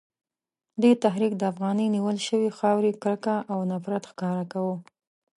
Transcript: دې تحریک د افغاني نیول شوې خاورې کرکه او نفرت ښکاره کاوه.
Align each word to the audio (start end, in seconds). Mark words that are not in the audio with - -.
دې 0.81 0.91
تحریک 1.03 1.33
د 1.37 1.43
افغاني 1.51 1.87
نیول 1.95 2.17
شوې 2.27 2.49
خاورې 2.57 2.91
کرکه 3.03 3.35
او 3.51 3.59
نفرت 3.71 4.03
ښکاره 4.11 4.45
کاوه. 4.51 4.75